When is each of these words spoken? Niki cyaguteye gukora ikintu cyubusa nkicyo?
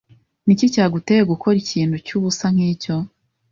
Niki 0.45 0.73
cyaguteye 0.73 1.21
gukora 1.31 1.55
ikintu 1.63 1.95
cyubusa 2.05 2.45
nkicyo? 2.55 2.95